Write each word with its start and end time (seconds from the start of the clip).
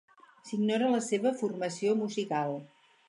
S'ignora 0.47 0.87
la 0.95 1.01
seva 1.09 1.33
formació 1.43 1.93
musical. 2.01 2.57